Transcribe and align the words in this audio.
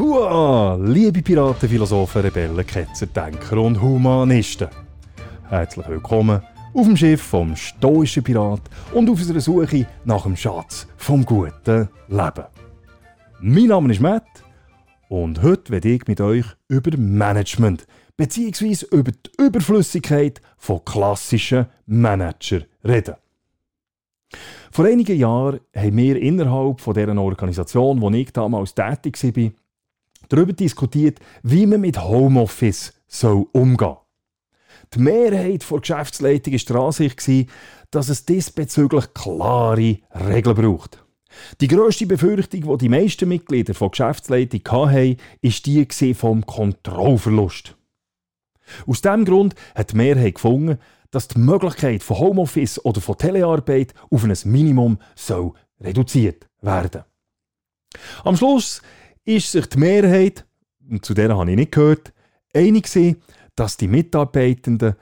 Hua! 0.00 0.76
Liebe 0.76 1.20
Piraten, 1.20 1.68
Philosophen, 1.68 2.22
Rebellen, 2.22 2.66
Ketzer, 2.66 3.04
Denker 3.04 3.58
und 3.58 3.82
Humanisten. 3.82 4.68
Herzlich 5.50 5.86
willkommen 5.88 6.40
auf 6.72 6.86
dem 6.86 6.96
Schiff 6.96 7.20
vom 7.20 7.54
stoischen 7.54 8.22
Pirat 8.22 8.62
und 8.94 9.10
auf 9.10 9.18
unserer 9.18 9.40
Suche 9.40 9.86
nach 10.06 10.22
dem 10.22 10.36
Schatz 10.36 10.86
vom 10.96 11.22
guten 11.26 11.90
Leben. 12.08 12.44
Mein 13.40 13.66
Name 13.66 13.92
ist 13.92 14.00
Matt 14.00 14.24
und 15.10 15.42
heute 15.42 15.70
werde 15.70 15.90
ich 15.90 16.06
mit 16.06 16.22
euch 16.22 16.46
über 16.68 16.96
Management 16.96 17.86
bzw. 18.16 18.86
über 18.92 19.12
die 19.12 19.30
Überflüssigkeit 19.44 20.40
von 20.56 20.82
klassischen 20.82 21.66
Manager 21.84 22.62
reden. 22.82 23.16
Vor 24.70 24.86
einigen 24.86 25.18
Jahren 25.18 25.60
haben 25.76 25.96
wir 25.98 26.16
innerhalb 26.16 26.80
von 26.80 26.94
dieser 26.94 27.18
Organisation, 27.18 28.00
wo 28.00 28.08
ich 28.10 28.32
damals 28.32 28.74
tätig 28.74 29.22
war, 29.36 29.50
darüber 30.30 30.52
diskutiert, 30.52 31.18
wie 31.42 31.66
man 31.66 31.82
mit 31.82 32.02
Homeoffice 32.02 32.94
soll 33.06 33.46
umgehen 33.52 33.96
Die 34.94 35.00
Mehrheit 35.00 35.68
der 35.70 35.80
Geschäftsleitung 35.80 36.54
war 36.54 36.60
der 36.68 36.76
Ansicht, 36.76 37.50
dass 37.90 38.08
es 38.08 38.24
diesbezüglich 38.24 39.12
klare 39.12 39.98
Regeln 40.14 40.56
braucht. 40.56 41.04
Die 41.60 41.68
grösste 41.68 42.06
Befürchtung, 42.06 42.62
die 42.62 42.78
die 42.78 42.88
meisten 42.88 43.28
Mitglieder 43.28 43.74
der 43.74 43.88
Geschäftsleitung 43.88 44.60
hatten, 44.68 45.16
war 45.42 45.52
die 45.66 46.14
vom 46.14 46.46
Kontrollverlust. 46.46 47.76
Aus 48.86 49.02
diesem 49.02 49.24
Grund 49.24 49.54
hat 49.74 49.92
die 49.92 49.96
Mehrheit 49.96 50.34
gefunden, 50.36 50.78
dass 51.10 51.28
die 51.28 51.40
Möglichkeit 51.40 52.02
von 52.02 52.18
Homeoffice 52.18 52.84
oder 52.84 53.00
von 53.00 53.18
Telearbeit 53.18 53.94
auf 54.10 54.24
ein 54.24 54.36
Minimum 54.44 54.98
soll 55.16 55.52
reduziert 55.80 56.46
werden. 56.60 57.02
Am 58.22 58.36
Schluss 58.36 58.82
ist 59.24 59.52
sich 59.52 59.66
die 59.66 59.78
Mehrheit, 59.78 60.46
und 60.88 61.04
zu 61.04 61.14
der 61.14 61.36
habe 61.36 61.50
ich 61.50 61.56
nicht 61.56 61.72
gehört, 61.72 62.12
einig 62.54 62.84
gewesen, 62.84 63.22
dass 63.54 63.76
die 63.76 63.88
Mitarbeitenden, 63.88 64.96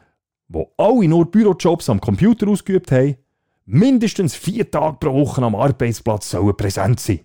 die 0.48 0.64
alle 0.76 1.08
nur 1.08 1.30
Bürojobs 1.30 1.88
am 1.88 2.00
Computer 2.00 2.48
ausgeübt 2.48 2.90
haben, 2.92 3.16
mindestens 3.64 4.34
vier 4.34 4.70
Tage 4.70 4.96
pro 4.98 5.12
Woche 5.14 5.42
am 5.42 5.54
Arbeitsplatz 5.54 6.30
sollen 6.30 6.56
präsent 6.56 7.00
sein. 7.00 7.20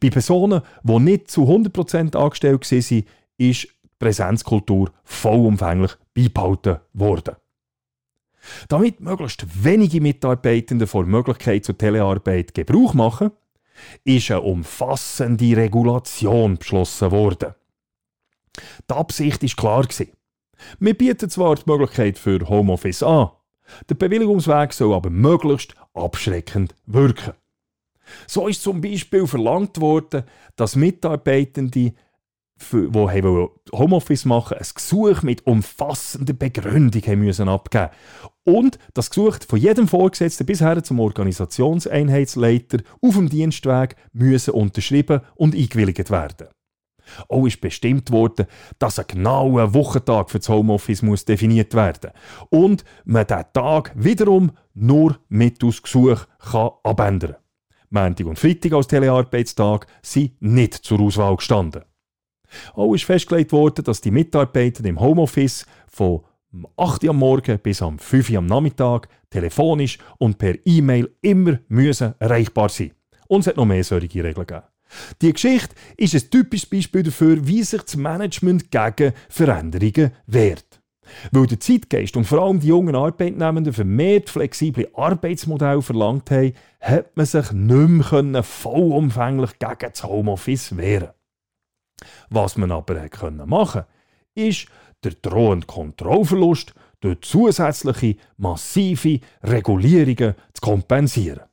Bei 0.00 0.10
Personen, 0.10 0.62
die 0.82 0.98
nicht 0.98 1.30
zu 1.30 1.42
100% 1.42 2.16
angestellt 2.16 2.70
waren, 2.70 3.04
ist 3.38 3.62
die 3.62 3.68
Präsenzkultur 3.98 4.92
vollumfänglich 5.04 5.92
beibehalten 6.14 6.78
worden. 6.92 7.36
Damit 8.68 9.00
möglichst 9.00 9.64
wenige 9.64 10.00
Mitarbeitende 10.00 10.86
vor 10.86 11.06
Möglichkeit 11.06 11.64
zur 11.64 11.78
Telearbeit 11.78 12.54
Gebrauch 12.54 12.94
machen, 12.94 13.30
ist 14.04 14.30
eine 14.30 14.42
umfassende 14.42 15.56
Regulation 15.56 16.56
beschlossen 16.56 17.10
worden. 17.10 17.54
Die 18.88 18.94
Absicht 18.94 19.42
ist 19.42 19.56
klar 19.56 19.86
Wir 20.78 20.94
bieten 20.94 21.30
zwar 21.30 21.56
die 21.56 21.62
Möglichkeit 21.66 22.18
für 22.18 22.48
Homeoffice 22.48 23.02
an, 23.02 23.30
der 23.88 23.94
Bewilligungsweg 23.94 24.72
soll 24.72 24.94
aber 24.94 25.10
möglichst 25.10 25.74
abschreckend 25.94 26.74
wirken. 26.86 27.32
So 28.26 28.48
ist 28.48 28.62
zum 28.62 28.80
Beispiel 28.80 29.26
verlangt 29.26 29.80
worden, 29.80 30.24
dass 30.56 30.76
Mitarbeitende 30.76 31.94
die 32.72 33.48
Homeoffice 33.72 34.24
machen 34.24 34.56
ein 34.58 34.66
Gesuch 34.74 35.22
mit 35.22 35.46
umfassender 35.46 36.32
Begründung 36.32 37.02
haben 37.02 37.20
müssen 37.20 37.48
abgeben 37.48 37.90
und 38.44 38.78
das 38.94 39.10
Gesuch 39.10 39.38
von 39.46 39.58
jedem 39.58 39.88
Vorgesetzten 39.88 40.46
bisher 40.46 40.82
zum 40.82 41.00
Organisationseinheitsleiter 41.00 42.78
auf 43.00 43.14
dem 43.14 43.28
Dienstweg 43.28 43.96
müssen 44.12 44.54
unterschrieben 44.54 45.20
und 45.34 45.54
eingewilligt 45.54 46.10
werden. 46.10 46.48
Auch 47.28 47.46
ist 47.46 47.60
bestimmt 47.60 48.10
worden, 48.10 48.46
dass 48.78 48.98
ein 48.98 49.06
genauer 49.06 49.74
Wochentag 49.74 50.30
für 50.30 50.38
das 50.38 50.48
Homeoffice 50.48 51.02
muss 51.02 51.24
definiert 51.24 51.74
werden 51.74 52.12
und 52.50 52.84
man 53.04 53.26
diesen 53.26 53.44
Tag 53.52 53.92
wiederum 53.94 54.52
nur 54.74 55.18
mittels 55.28 55.82
Gesuch 55.82 56.26
kann 56.38 56.70
abändern. 56.82 57.36
Montag 57.90 58.26
und 58.26 58.38
Freitag 58.38 58.72
als 58.72 58.88
Telearbeitstag 58.88 59.86
sind 60.02 60.40
nicht 60.40 60.74
zur 60.74 61.00
Auswahl 61.00 61.36
gestanden. 61.36 61.82
Auch 62.74 62.94
ist 62.94 63.04
festgelegt 63.04 63.52
worden, 63.52 63.84
dass 63.84 64.00
die 64.00 64.10
Mitarbeiter 64.10 64.84
im 64.84 65.00
Homeoffice 65.00 65.66
von 65.88 66.22
8 66.76 67.04
Uhr 67.04 67.10
am 67.10 67.18
Morgen 67.18 67.58
bis 67.58 67.82
am 67.82 67.98
5 67.98 68.30
Uhr 68.30 68.38
am 68.38 68.46
Nachmittag 68.46 69.08
telefonisch 69.30 69.98
und 70.18 70.38
per 70.38 70.54
E-Mail 70.64 71.10
immer 71.20 71.58
müssen 71.68 72.14
erreichbar 72.18 72.68
sein 72.68 72.92
Und 73.26 73.40
es 73.40 73.48
hat 73.48 73.56
noch 73.56 73.64
mehr 73.64 73.82
solche 73.82 74.22
Regeln 74.22 74.46
gegeben. 74.46 74.66
Die 75.22 75.32
Geschichte 75.32 75.74
ist 75.96 76.14
ein 76.14 76.30
typisches 76.30 76.68
Beispiel 76.68 77.02
dafür, 77.02 77.46
wie 77.46 77.62
sich 77.62 77.82
das 77.82 77.96
Management 77.96 78.70
gegen 78.70 79.12
Veränderungen 79.28 80.12
wehrt. 80.26 80.80
Weil 81.32 81.46
der 81.46 81.60
Zeitgeist 81.60 82.16
und 82.16 82.24
vor 82.24 82.42
allem 82.42 82.60
die 82.60 82.68
jungen 82.68 82.94
Arbeitnehmenden 82.94 83.72
vermehrt 83.72 84.30
flexible 84.30 84.88
Arbeitsmodelle 84.94 85.82
verlangt 85.82 86.30
haben, 86.30 86.54
hat 86.80 87.16
man 87.16 87.26
sich 87.26 87.52
nicht 87.52 88.12
mehr 88.22 88.42
vollumfänglich 88.42 89.58
gegen 89.58 89.90
das 89.92 90.04
Homeoffice 90.04 90.76
wehren 90.76 91.10
was 92.30 92.56
man 92.56 92.70
aber 92.70 92.94
machen 92.94 93.10
konnte, 93.10 93.86
ist 94.34 94.66
der 95.02 95.12
drohende 95.12 95.66
Kontrollverlust 95.66 96.74
durch 97.00 97.20
zusätzliche 97.20 98.16
massive 98.36 99.20
Regulierungen 99.42 100.34
zu 100.52 100.60
kompensieren. 100.60 101.44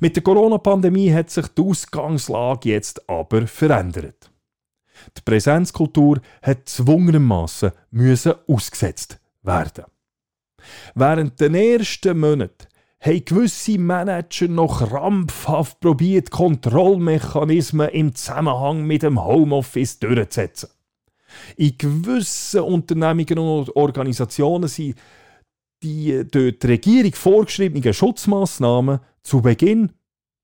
Mit 0.00 0.16
der 0.16 0.22
Corona-Pandemie 0.22 1.12
hat 1.12 1.30
sich 1.30 1.46
die 1.48 1.62
Ausgangslage 1.62 2.70
jetzt 2.70 3.08
aber 3.08 3.46
verändert. 3.46 4.30
Die 5.16 5.20
Präsenzkultur 5.22 6.20
hat 6.42 6.68
zwungenermassen 6.68 7.72
ausgesetzt 8.48 9.20
werden. 9.42 9.84
Während 10.94 11.38
den 11.40 11.54
ersten 11.54 12.18
Monaten 12.18 12.66
haben 13.06 13.24
gewisse 13.24 13.78
Manager 13.78 14.48
noch 14.48 14.78
krampfhaft 14.78 15.80
probiert, 15.80 16.30
Kontrollmechanismen 16.30 17.88
im 17.90 18.14
Zusammenhang 18.14 18.84
mit 18.84 19.02
dem 19.02 19.24
Homeoffice 19.24 19.98
durchzusetzen. 19.98 20.70
In 21.56 21.76
gewissen 21.78 22.60
Unternehmungen 22.60 23.38
und 23.38 23.76
Organisationen 23.76 24.68
sind 24.68 24.96
die 25.82 26.24
durch 26.30 26.58
die 26.58 26.66
Regierung 26.66 27.12
vorgeschriebenen 27.12 27.92
Schutzmaßnahmen 27.92 29.00
zu 29.22 29.42
Beginn 29.42 29.92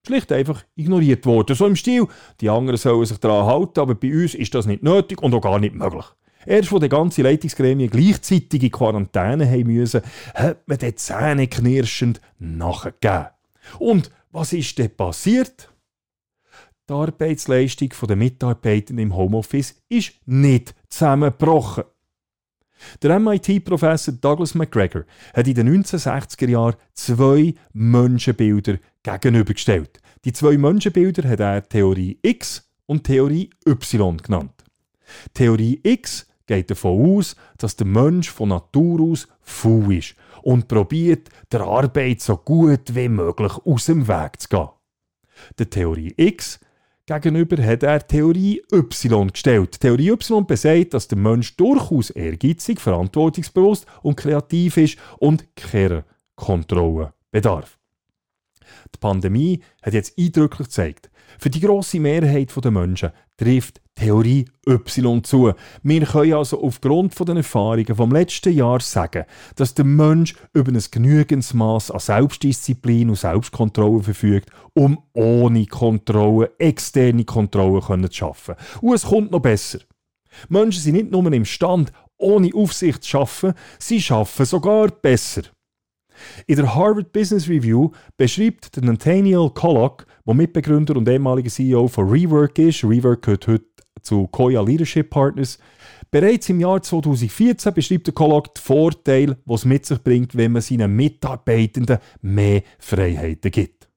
schlicht 0.07 0.33
einfach 0.33 0.65
ignoriert 0.75 1.25
worden. 1.27 1.57
So 1.57 1.67
im 1.67 1.77
Stil, 1.77 2.07
die 2.41 2.51
anderen 2.51 2.77
sollen 2.77 3.05
sich 3.07 3.19
daran 3.19 3.47
halten, 3.47 3.81
aber 3.81 3.95
bei 3.95 4.13
uns 4.13 4.35
ist 4.35 4.55
das 4.55 4.67
nicht 4.67 4.83
nötig 4.83 5.23
und 5.23 5.35
auch 5.35 5.41
gar 5.41 5.59
nicht 5.59 5.75
möglich. 5.75 6.05
Erst, 6.47 6.73
als 6.73 6.81
die 6.81 6.89
ganze 6.89 7.23
Leitungsgremien 7.23 7.91
gleichzeitig 7.91 8.63
in 8.63 8.71
Quarantäne 8.71 9.49
haben 9.49 9.73
müssen, 9.73 10.03
hat 10.35 10.67
man 10.67 10.79
den 10.79 10.97
zähneknirschend 10.97 12.21
nachgegeben. 12.39 13.29
Und 13.79 14.11
was 14.31 14.53
ist 14.53 14.79
denn 14.79 14.95
passiert? 14.95 15.73
Die 16.89 16.95
Arbeitsleistung 16.95 17.91
der 18.09 18.17
Mitarbeiter 18.17 18.97
im 18.97 19.15
Homeoffice 19.15 19.77
ist 19.89 20.15
nicht 20.27 20.75
zusammengebrochen. 20.89 21.85
Der 23.03 23.19
MIT-Professor 23.19 24.15
Douglas 24.15 24.55
McGregor 24.55 25.05
hat 25.35 25.47
in 25.47 25.55
den 25.55 25.85
1960er 25.85 26.49
Jahren 26.49 26.77
zwei 26.95 27.55
Menschenbilder 27.73 28.79
gegenübergestellt. 29.05 30.01
Die 30.25 30.33
zwei 30.33 30.59
Menschenbilder 30.59 31.29
hat 31.29 31.41
er 31.41 31.69
Theorie 31.69 32.19
X 32.23 32.69
und 32.87 33.05
Theorie 33.05 33.51
Y 33.67 34.17
genannt. 34.17 34.65
Theorie 35.35 35.81
X 35.83 36.27
geht 36.53 36.71
davon 36.71 37.17
aus, 37.17 37.35
dass 37.57 37.77
der 37.77 37.87
Mensch 37.87 38.31
von 38.31 38.51
Natur 38.51 39.01
aus 39.01 39.27
faul 39.41 39.97
ist 39.97 40.15
und 40.43 40.69
probiert, 40.69 41.31
der 41.51 41.63
Arbeit 41.63 42.21
so 42.21 42.37
gut 42.37 42.95
wie 42.95 43.09
möglich 43.09 43.53
aus 43.65 43.87
dem 43.87 44.07
Weg 44.07 44.39
zu 44.39 44.49
gehen. 44.49 44.69
Der 45.59 45.71
Theorie 45.71 46.13
X 46.15 46.61
gegenüber 47.07 47.63
hat 47.65 47.83
er 47.83 48.07
Theorie 48.07 48.63
Y 48.71 49.33
gestellt. 49.33 49.81
Theorie 49.81 50.11
Y 50.11 50.47
besagt, 50.47 50.93
dass 50.93 51.09
der 51.09 51.19
Mensch 51.19 51.57
durchaus 51.57 52.11
ehrgeizig, 52.11 52.81
verantwortungsbewusst 52.81 53.87
und 54.03 54.17
kreativ 54.17 54.77
ist 54.77 54.99
und 55.19 55.57
keine 55.57 56.05
Kontrolle 56.37 57.15
bedarf. 57.31 57.79
Die 58.95 58.99
Pandemie 59.01 59.61
hat 59.83 59.95
jetzt 59.95 60.19
eindrücklich 60.19 60.69
gezeigt, 60.69 61.11
für 61.39 61.51
die 61.51 61.61
grosse 61.61 61.99
Mehrheit 61.99 62.53
der 62.63 62.71
Menschen 62.71 63.11
trifft 63.37 63.81
Theorie 63.95 64.47
Y 64.67 65.23
zu. 65.23 65.53
Wir 65.83 66.07
können 66.07 66.35
also 66.35 66.63
aufgrund 66.63 67.19
den 67.19 67.37
Erfahrungen 67.37 67.95
vom 67.95 68.13
letzten 68.13 68.53
Jahr 68.53 68.81
sagen, 68.81 69.25
dass 69.57 69.75
der 69.75 69.85
Mensch 69.85 70.35
über 70.53 70.73
ein 70.73 70.83
genügendes 70.91 71.53
Maß 71.55 71.91
an 71.91 72.01
Selbstdisziplin 72.01 73.11
und 73.11 73.19
Selbstkontrolle 73.19 74.03
verfügt, 74.03 74.51
um 74.75 74.99
ohne 75.13 75.67
Kontrolle, 75.67 76.53
externe 76.59 77.25
Kontrolle 77.25 78.11
zu 78.11 78.17
schaffen. 78.17 78.55
Und 78.81 78.95
es 78.95 79.05
kommt 79.05 79.31
noch 79.31 79.41
besser. 79.41 79.81
Menschen 80.49 80.81
sind 80.81 80.95
nicht 80.95 81.11
nur 81.11 81.31
imstande, 81.33 81.93
ohne 82.17 82.51
Aufsicht 82.55 83.03
zu 83.03 83.11
schaffen, 83.11 83.53
sie 83.79 84.01
schaffen 84.01 84.47
sogar 84.47 84.89
besser. 84.89 85.43
In 86.47 86.57
der 86.57 86.75
Harvard 86.75 87.13
Business 87.13 87.49
Review 87.49 87.91
beschreibt 88.17 88.77
der 88.77 88.85
Nathaniel 88.85 89.51
Kollock, 89.51 90.07
der 90.27 90.35
Mitbegründer 90.35 90.97
und 90.97 91.09
ehemaliger 91.09 91.51
CEO 91.51 91.89
von 91.89 92.09
Rework 92.09 92.59
ist, 92.59 92.85
Rework 92.85 93.23
gehört 93.23 93.47
heute 93.47 93.65
zu 94.03 94.27
Koya 94.29 94.63
Leadership 94.63 95.11
Partners, 95.11 95.59
bereits 96.11 96.49
im 96.49 96.61
Jahr 96.61 96.83
2014 96.83 97.73
beschreibt 97.73 98.07
der 98.07 98.15
Kollock 98.15 98.55
die 98.55 98.61
Vorteile, 98.61 99.37
die 99.45 99.55
es 99.55 99.65
mit 99.65 99.87
sich 99.87 100.03
bringt, 100.03 100.37
wenn 100.37 100.53
man 100.53 100.63
seinen 100.63 100.95
Mitarbeitenden 100.95 101.99
mehr 102.21 102.63
Freiheiten 102.79 103.51
gibt. 103.51 103.89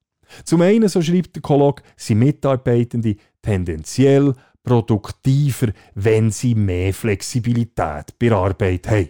Zum 0.44 0.62
einen, 0.62 0.90
so 0.90 1.02
schreibt 1.02 1.36
der 1.36 1.42
Kollock, 1.42 1.82
sind 1.96 2.20
Mitarbeitende 2.20 3.16
tendenziell 3.42 4.34
produktiver, 4.64 5.68
wenn 5.94 6.32
sie 6.32 6.56
mehr 6.56 6.94
Flexibilität 6.94 8.18
bei 8.20 8.30
der 8.30 8.38
Arbeit 8.38 8.90
haben. 8.90 9.10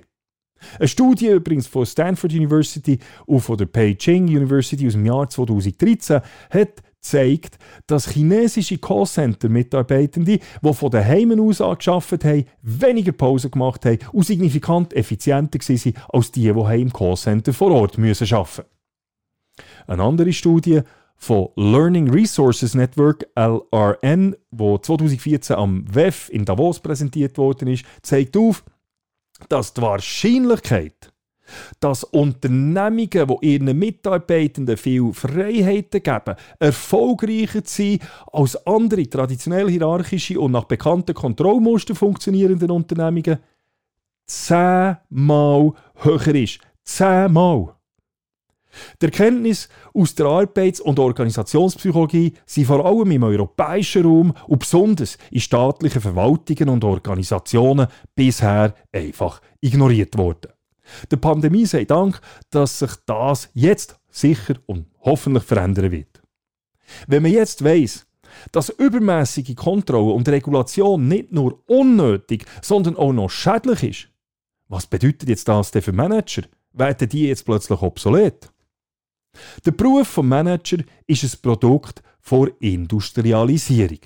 Eine 0.80 0.88
Studie 0.88 1.28
übrigens 1.28 1.68
von 1.68 1.86
Stanford 1.86 2.34
University 2.34 3.00
und 3.26 3.42
von 3.42 3.58
der 3.58 3.66
Peking 3.66 4.28
University 4.28 4.88
aus 4.88 4.94
dem 4.94 5.06
Jahr 5.06 5.30
2013 5.30 6.22
hat 6.50 6.84
gezeigt, 7.06 7.58
dass 7.88 8.10
chinesische 8.10 8.78
Callcenter-Mitarbeitende, 8.78 10.40
die 10.40 10.74
von 10.74 10.90
den 10.90 11.06
Heimen 11.06 11.40
aus 11.40 11.62
angearbeitet 11.62 12.26
haben, 12.26 12.46
weniger 12.62 13.12
Pause 13.12 13.50
gemacht 13.50 13.86
haben 13.86 14.00
und 14.12 14.26
signifikant 14.26 14.94
effizienter 14.94 15.60
waren 15.60 15.94
als 16.10 16.32
die, 16.32 16.52
die 16.52 16.82
im 16.82 16.92
Callcenter 16.92 17.54
vor 17.54 17.72
Ort 17.72 17.98
müssen 17.98 18.34
arbeiten 18.34 18.64
mussten. 18.64 18.76
Eine 19.88 20.04
andere 20.04 20.34
Studie 20.34 20.82
von 21.18 21.50
Learning 21.56 22.10
Resources 22.10 22.74
Network 22.74 23.26
LRN, 23.36 24.36
wo 24.52 24.78
2014 24.78 25.56
am 25.56 25.86
WEF 25.94 26.30
in 26.30 26.44
Davos 26.44 26.80
präsentiert 26.80 27.38
worden 27.38 27.70
ist, 27.70 27.86
zeigt 28.02 28.36
auf, 28.36 28.64
dass 29.50 29.74
die 29.74 29.82
Wahrscheinlichkeit, 29.82 31.12
dass 31.80 32.04
Unternehmungen, 32.04 33.08
die 33.10 33.38
ihren 33.42 33.78
Mitarbeitenden 33.78 34.78
viel 34.78 35.14
Freiheiten 35.14 36.02
geben, 36.02 36.36
erfolgreicher 36.60 37.62
sind 37.64 38.02
als 38.32 38.56
andere 38.66 39.08
traditionell 39.08 39.70
hierarchische 39.70 40.40
und 40.40 40.54
nach 40.54 40.66
bekannten 40.66 41.14
Kontrollmustern 41.14 41.96
funktionierenden 41.96 42.72
Unternehmungen, 42.72 43.40
zehnmal 44.26 45.74
höher 45.96 46.36
ist. 46.36 46.60
Zehnmal. 46.84 47.75
Die 49.02 49.06
Erkenntnisse 49.06 49.70
aus 49.94 50.16
der 50.16 50.26
Arbeits- 50.26 50.82
und 50.82 51.00
Organisationspsychologie 51.00 52.34
sind 52.46 52.68
vor 52.68 52.86
allem 52.86 53.12
im 53.12 53.24
europäischen 53.24 54.04
Raum 54.04 54.34
und 54.48 54.60
besonders 54.60 55.18
in 55.32 55.42
staatlichen 55.42 56.02
Verwaltungen 56.02 56.70
und 56.70 56.84
Organisationen 56.84 57.88
bisher 58.16 58.74
einfach 58.92 59.42
ignoriert 59.62 60.18
worden. 60.18 60.52
Der 61.10 61.18
Pandemie 61.18 61.66
sei 61.66 61.86
Dank, 61.86 62.20
dass 62.50 62.80
sich 62.80 62.92
das 63.06 63.50
jetzt 63.54 64.00
sicher 64.10 64.56
und 64.66 64.88
hoffentlich 65.02 65.44
verändern 65.44 65.92
wird. 65.92 66.22
Wenn 67.08 67.24
man 67.24 67.32
jetzt 67.32 67.64
weiß, 67.64 68.06
dass 68.52 68.70
übermäßige 68.70 69.56
Kontrolle 69.56 70.14
und 70.14 70.28
Regulation 70.28 71.08
nicht 71.08 71.32
nur 71.32 71.62
unnötig, 71.68 72.46
sondern 72.62 72.98
auch 72.98 73.14
noch 73.14 73.30
schädlich 73.30 73.84
ist, 73.84 74.10
was 74.68 74.88
bedeutet 74.88 75.30
jetzt 75.30 75.48
das 75.48 75.72
denn 75.72 75.82
für 75.82 75.92
Manager? 75.92 76.44
Werden 76.74 77.08
die 77.08 77.28
jetzt 77.28 77.46
plötzlich 77.46 77.82
obsolet? 77.82 78.52
Der 79.66 79.72
Beruf 79.72 80.08
vom 80.08 80.28
Manager 80.28 80.78
ist 81.08 81.24
ein 81.24 81.42
Produkt 81.42 82.02
der 82.30 82.50
Industrialisierung. 82.60 84.00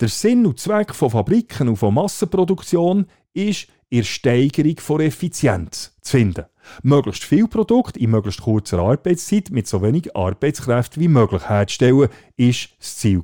Der 0.00 0.08
Sinn 0.08 0.46
und 0.46 0.60
Zweck 0.60 0.94
von 0.94 1.10
Fabriken 1.10 1.68
und 1.68 1.76
von 1.76 1.94
Massenproduktion 1.94 3.06
ist 3.32 3.68
in 3.90 4.04
Steigerung 4.04 4.78
von 4.78 5.00
Effizienz 5.00 5.92
zu 6.00 6.10
finden. 6.10 6.44
Möglichst 6.82 7.24
viel 7.24 7.46
Produkt 7.46 7.96
in 7.96 8.10
möglichst 8.10 8.42
kurzer 8.42 8.78
Arbeitszeit 8.78 9.50
mit 9.50 9.66
so 9.66 9.82
wenig 9.82 10.16
Arbeitskräften 10.16 11.02
wie 11.02 11.08
möglich 11.08 11.48
herzustellen, 11.48 12.08
ist 12.36 12.70
das 12.78 12.96
Ziel. 12.96 13.22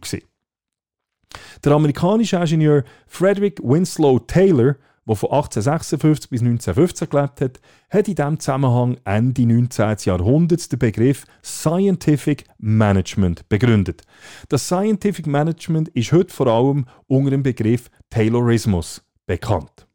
Der 1.65 1.73
amerikanische 1.73 2.37
Ingenieur 2.37 2.85
Frederick 3.07 3.61
Winslow 3.63 4.19
Taylor 4.19 4.77
der 5.11 5.17
von 5.17 5.31
1856 5.31 6.31
bis 6.31 6.41
1915 6.41 7.09
gelebt 7.09 7.41
hat, 7.41 7.61
hat 7.91 8.07
in 8.07 8.15
diesem 8.15 8.39
Zusammenhang 8.39 8.97
Ende 9.05 9.45
19. 9.45 9.97
Jahrhunderts 10.05 10.69
den 10.69 10.79
Begriff 10.79 11.25
Scientific 11.45 12.45
Management 12.59 13.49
begründet. 13.49 14.03
Das 14.49 14.67
Scientific 14.67 15.27
Management 15.27 15.89
ist 15.91 16.13
heute 16.13 16.33
vor 16.33 16.47
allem 16.47 16.87
unter 17.09 17.31
dem 17.31 17.43
Begriff 17.43 17.91
Taylorismus 18.09 19.03
bekannt. 19.27 19.89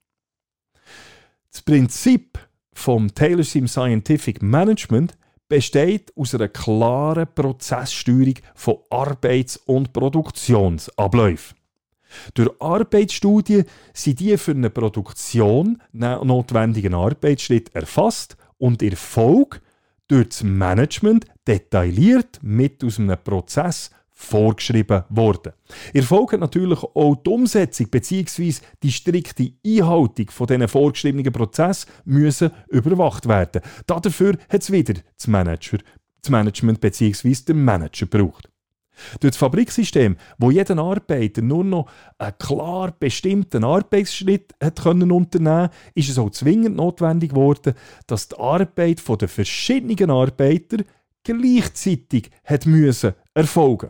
Das 1.50 1.62
Prinzip 1.62 2.38
vom 2.74 3.14
Taylor 3.16 3.46
im 3.56 3.70
Scientific 3.70 4.42
Management 4.42 5.18
besteht 5.48 6.12
aus 6.18 6.36
einer 6.36 6.50
klaren 6.50 7.28
Prozesssteuerung 7.34 8.36
von 8.54 8.80
Arbeits- 8.90 9.56
und 9.66 9.94
Produktionsabläufen. 9.94 11.56
Durch 12.34 12.50
Arbeitsstudien 12.60 13.66
sind 13.94 14.20
die 14.20 14.38
für 14.38 14.52
eine 14.52 14.70
Produktion 14.70 15.82
notwendigen 15.92 16.94
Arbeitsschritte 16.94 17.74
erfasst 17.76 18.38
und 18.58 18.82
ihr 18.82 18.92
Erfolg 18.92 19.62
durch 20.08 20.30
das 20.30 20.44
Management 20.44 21.26
detailliert 21.48 22.40
mit 22.42 22.84
aus 22.84 23.00
einem 23.00 23.18
Prozess 23.24 23.92
vorgeschrieben 24.16 25.04
worden. 25.10 25.54
Erfolg 25.94 26.34
hat 26.34 26.40
natürlich 26.40 26.82
auch 26.82 27.16
die 27.16 27.30
Umsetzung 27.30 27.90
bzw. 27.90 28.56
die 28.82 28.92
strikte 28.92 29.52
Einhaltung 29.66 30.30
von 30.32 30.48
diesen 30.48 30.68
vorgeschriebenen 30.68 31.34
Prozess 31.34 31.86
müssen 32.06 32.52
überwacht 32.70 33.28
werden. 33.28 33.62
Dafür 33.86 34.38
hat 34.50 34.62
es 34.62 34.72
wieder 34.72 34.94
das, 35.18 35.28
Manager, 35.28 35.80
das 36.22 36.30
Management 36.30 36.80
bzw. 36.80 37.36
der 37.46 37.56
Manager 37.56 38.06
gebraucht. 38.08 38.50
Durch 39.20 39.32
das 39.32 39.38
Fabriksystem, 39.38 40.18
wo 40.38 40.52
jeder 40.52 40.78
Arbeiter 40.78 41.42
nur 41.42 41.64
noch 41.64 41.90
einen 42.18 42.38
klar 42.38 42.94
bestimmten 42.98 43.64
Arbeitsschritt 43.64 44.54
hat 44.62 44.82
können 44.82 45.12
unternehmen 45.12 45.70
ist 45.94 46.10
es 46.10 46.18
auch 46.18 46.30
zwingend 46.32 46.76
notwendig 46.76 47.32
geworden, 47.32 47.74
dass 48.08 48.28
die 48.28 48.38
Arbeit 48.38 49.02
der 49.22 49.28
verschiedenen 49.28 50.12
Arbeiter 50.12 50.78
gleichzeitig 51.24 52.30
hat 52.44 52.66
müssen 52.66 53.14
erfolgen. 53.34 53.90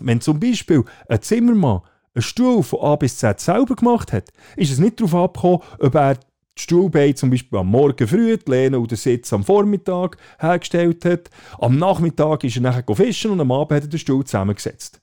Wenn 0.00 0.20
zum 0.20 0.40
Beispiel 0.40 0.84
ein 1.08 1.22
Zimmermann 1.22 1.82
einen 2.14 2.22
Stuhl 2.22 2.62
von 2.62 2.80
A 2.80 2.96
bis 2.96 3.16
Z 3.16 3.40
selber 3.40 3.76
gemacht 3.76 4.12
hat, 4.12 4.30
ist 4.56 4.72
es 4.72 4.78
nicht 4.78 5.00
darauf 5.00 5.14
abgekommen, 5.14 5.60
ob 5.78 5.94
er 5.94 6.18
die 6.62 6.64
Stuhlbeine 6.64 7.14
zum 7.14 7.30
Beispiel 7.30 7.58
am 7.58 7.68
Morgen 7.68 8.06
früh, 8.06 8.36
die 8.36 8.50
Lehne 8.50 8.78
oder 8.78 8.96
Sitz 8.96 9.32
am 9.32 9.44
Vormittag 9.44 10.16
hergestellt 10.38 11.04
hat. 11.04 11.30
Am 11.58 11.76
Nachmittag 11.76 12.44
ist 12.44 12.56
er 12.56 12.62
nachher 12.62 12.94
fischen 12.94 13.32
und 13.32 13.40
am 13.40 13.50
Abend 13.52 13.76
hat 13.76 13.84
er 13.84 13.88
den 13.88 13.98
Stuhl 13.98 14.24
zusammengesetzt. 14.24 15.00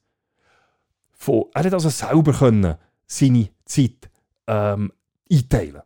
Von, 1.12 1.46
er 1.54 1.66
hat 1.66 1.74
also 1.74 1.90
selber 1.90 2.32
können 2.32 2.76
seine 3.06 3.50
Zeit 3.66 4.10
ähm, 4.48 4.94
einteilen 5.30 5.82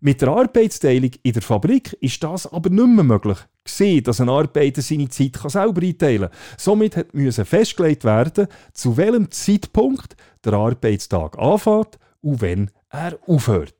Mit 0.00 0.20
der 0.20 0.28
Arbeitsteilung 0.28 1.10
in 1.22 1.32
der 1.32 1.42
Fabrik 1.42 1.96
ist 2.00 2.22
das 2.24 2.52
aber 2.52 2.70
nicht 2.70 2.86
mehr 2.86 3.04
möglich. 3.04 3.38
Gesehen, 3.62 4.02
dass 4.02 4.20
ein 4.20 4.28
Arbeiter 4.28 4.82
seine 4.82 5.08
Zeit 5.08 5.38
selber 5.46 5.80
einteilen 5.80 6.30
kann. 6.30 6.38
Somit 6.58 7.14
musste 7.14 7.44
festgelegt 7.44 8.04
werden, 8.04 8.48
zu 8.72 8.96
welchem 8.96 9.30
Zeitpunkt 9.30 10.16
der 10.44 10.54
Arbeitstag 10.54 11.38
anfängt 11.38 11.98
und 12.20 12.40
wenn 12.40 12.70
er 12.90 13.18
aufhört. 13.26 13.73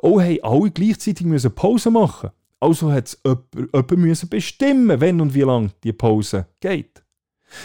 Auch 0.00 0.20
haben 0.20 0.42
alle 0.42 0.70
gleichzeitig 0.70 1.26
müssen 1.26 1.54
Pause 1.54 1.90
machen 1.90 2.30
Also 2.60 2.92
hat 2.92 3.08
es 3.08 3.20
jemand 3.24 4.30
bestimmen 4.30 5.00
wenn 5.00 5.20
und 5.20 5.34
wie 5.34 5.42
lange 5.42 5.70
die 5.82 5.92
Pause 5.92 6.46
geht. 6.60 7.04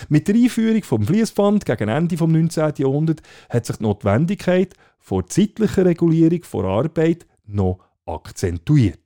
Mit 0.07 0.27
der 0.27 0.35
Einführung 0.35 0.83
vom 0.83 1.03
Fließband 1.05 1.65
gegen 1.65 1.89
Ende 1.89 2.15
des 2.15 2.27
19. 2.27 2.73
Jahrhunderts 2.77 3.23
hat 3.49 3.65
sich 3.65 3.77
die 3.77 3.83
Notwendigkeit 3.83 4.73
vor 4.99 5.25
zeitlicher 5.27 5.85
Regulierung 5.85 6.43
von 6.43 6.65
Arbeit 6.65 7.25
noch 7.45 7.79
akzentuiert. 8.05 8.99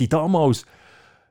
Die 0.00 0.08
damals 0.08 0.64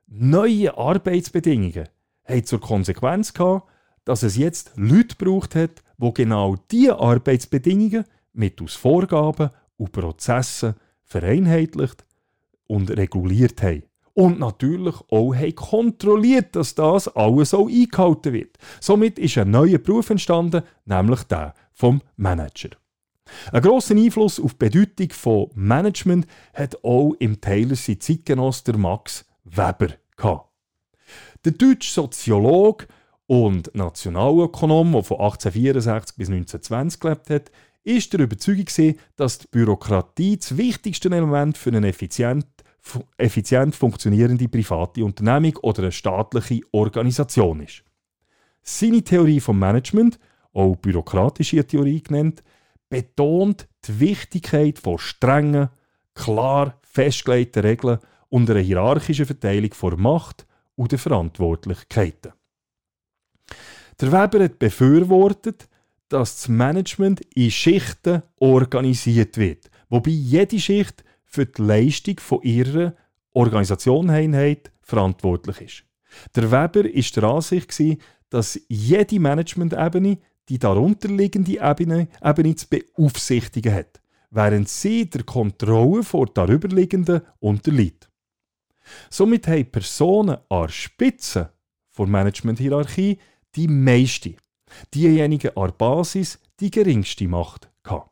neuen 0.07 0.69
Arbeitsbedingungen 0.69 1.89
haben 2.25 2.45
zur 2.45 2.61
Konsequenz 2.61 3.33
gehabt, 3.33 3.69
dass 4.05 4.23
es 4.23 4.37
jetzt 4.37 4.71
Leute 4.75 5.15
braucht 5.17 5.55
hat, 5.55 5.83
die 5.97 6.13
genau 6.13 6.55
diese 6.71 6.97
Arbeitsbedingungen 6.97 8.05
mit 8.33 8.61
aus 8.61 8.75
Vorgaben 8.75 9.49
und 9.77 9.91
Prozesse 9.91 10.75
vereinheitlicht 11.03 12.05
und 12.67 12.91
reguliert 12.91 13.61
haben. 13.63 13.83
Und 14.13 14.39
natürlich 14.39 14.95
auch 15.09 15.35
haben 15.35 15.55
kontrolliert, 15.55 16.55
dass 16.55 16.73
das 16.73 17.07
alles 17.07 17.51
so 17.51 17.67
eingehalten 17.67 18.33
wird. 18.33 18.57
Somit 18.81 19.19
ist 19.19 19.37
ein 19.37 19.51
neuer 19.51 19.77
Beruf 19.77 20.09
entstanden, 20.09 20.63
nämlich 20.85 21.23
der 21.23 21.53
vom 21.71 22.01
Manager. 22.15 22.69
Ein 23.51 23.61
grossen 23.61 23.99
Einfluss 23.99 24.39
auf 24.39 24.53
die 24.53 24.69
Bedeutung 24.69 25.11
von 25.11 25.49
Management 25.53 26.25
hat 26.53 26.83
auch 26.83 27.13
im 27.19 27.39
Taylor 27.39 27.75
sein 27.75 27.99
Zeitgenoss 27.99 28.63
Max 28.75 29.25
Weber 29.43 29.89
gehabt. 30.15 30.49
Der 31.45 31.51
deutsche 31.51 31.91
Soziologe 31.91 32.87
und 33.27 33.73
Nationalökonom, 33.75 34.93
der 34.93 35.03
von 35.03 35.17
1864 35.17 36.15
bis 36.15 36.29
1920 36.29 36.99
gelebt 36.99 37.29
hat, 37.29 37.51
ist 37.87 38.11
der 38.11 38.19
Überzeugung, 38.19 38.65
dass 39.15 39.39
die 39.39 39.47
Bürokratie 39.49 40.37
das 40.37 40.57
wichtigste 40.57 41.09
Element 41.09 41.57
für 41.57 41.69
eine 41.69 41.87
effizient 41.87 42.45
effizient 43.17 43.75
funktionierende 43.75 44.47
private 44.47 45.03
Unternehmung 45.03 45.57
oder 45.57 45.83
eine 45.83 45.91
staatliche 45.91 46.61
Organisation 46.71 47.61
ist. 47.61 47.83
Seine 48.61 49.03
Theorie 49.03 49.41
vom 49.41 49.59
Management, 49.59 50.19
auch 50.53 50.75
bürokratische 50.77 51.65
Theorie 51.65 52.01
genannt, 52.01 52.43
betont 52.89 53.67
die 53.85 53.99
Wichtigkeit 53.99 54.79
von 54.79 54.97
strengen, 54.97 55.69
klar 56.13 56.79
festgelegten 56.83 57.63
Regeln 57.63 57.99
und 58.29 58.49
einer 58.49 58.59
hierarchischen 58.59 59.25
Verteilung 59.25 59.73
von 59.73 60.01
Macht 60.01 60.45
und 60.75 60.91
der 60.91 60.99
Verantwortlichkeiten. 60.99 62.33
Der 63.99 64.11
Weber 64.11 64.43
hat 64.43 64.59
befürwortet, 64.59 65.67
dass 66.09 66.35
das 66.37 66.47
Management 66.47 67.21
in 67.35 67.51
Schichten 67.51 68.23
organisiert 68.39 69.37
wird, 69.37 69.69
wobei 69.89 70.11
jede 70.11 70.59
Schicht 70.59 71.03
für 71.25 71.45
die 71.45 71.61
Leistung 71.61 72.19
von 72.19 72.41
ihrer 72.41 72.95
Organisationseinheit 73.33 74.71
verantwortlich 74.81 75.61
ist. 75.61 75.83
Der 76.35 76.51
Weber 76.51 76.89
ist 76.89 77.15
der 77.15 77.23
Ansicht, 77.25 77.77
dass 78.29 78.59
jede 78.67 79.19
Management-Ebene 79.19 80.17
die 80.49 80.59
darunterliegende 80.59 81.59
Ebene, 81.59 82.07
Ebene 82.23 82.55
zu 82.55 82.67
beaufsichtigen 82.69 83.73
hat, 83.73 84.01
während 84.31 84.69
sie 84.69 85.09
der 85.09 85.23
Kontrolle 85.23 86.03
vor 86.03 86.27
darüberliegenden 86.27 87.21
unterliegt. 87.39 88.09
Somit 89.09 89.47
haben 89.47 89.69
Personen 89.69 90.37
an 90.49 90.61
der 90.61 90.69
Spitze 90.69 91.51
der 91.97 92.07
Managementhierarchie 92.07 93.19
die 93.55 93.67
meiste, 93.67 94.35
diejenigen 94.93 95.55
an 95.55 95.67
der 95.67 95.73
Basis 95.73 96.39
die 96.59 96.71
geringste 96.71 97.27
Macht 97.27 97.69
gehabt. 97.83 98.11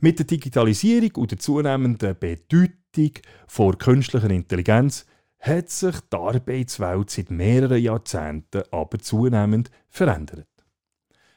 Mit 0.00 0.18
der 0.18 0.26
Digitalisierung 0.26 1.12
und 1.16 1.30
der 1.30 1.38
zunehmenden 1.38 2.16
Bedeutung 2.18 3.12
von 3.46 3.78
künstlicher 3.78 4.30
Intelligenz 4.30 5.06
hat 5.38 5.70
sich 5.70 5.96
die 6.12 6.16
Arbeitswelt 6.16 7.10
seit 7.10 7.30
mehreren 7.30 7.82
Jahrzehnten 7.82 8.62
aber 8.70 8.98
zunehmend 8.98 9.70
verändert. 9.88 10.46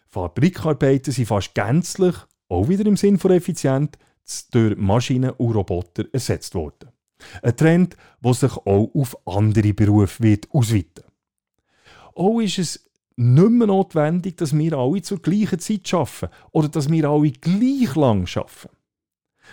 Fabrikarbeiten 0.07 1.12
sind 1.12 1.27
fast 1.27 1.55
gänzlich, 1.55 2.15
auch 2.48 2.69
wieder 2.69 2.86
im 2.86 2.98
Sinn 2.98 3.17
von 3.17 3.31
effizient, 3.31 3.98
durch 4.51 4.77
Maschinen 4.77 5.31
und 5.31 5.53
Roboter 5.53 6.05
ersetzt 6.13 6.55
worden. 6.55 6.89
Ein 7.41 7.57
Trend, 7.57 7.98
der 8.24 8.34
sich 8.34 8.55
auch 8.57 8.91
auf 8.93 9.17
andere 9.27 9.74
Berufe 9.74 10.24
wird 10.24 10.48
ausweiten 10.51 11.03
Auch 12.13 12.39
ist 12.39 12.60
es 12.60 12.85
nicht 13.17 13.50
mehr 13.50 13.67
notwendig, 13.67 14.38
dass 14.38 14.57
wir 14.57 14.74
alle 14.74 15.01
zur 15.01 15.22
gleichen 15.22 15.60
Zeit 15.60 15.93
arbeiten 15.93 16.34
oder 16.51 16.69
dass 16.69 16.89
wir 16.89 17.10
alle 17.10 17.31
gleich 17.31 17.95
lang 17.95 18.27
arbeiten. 18.36 18.75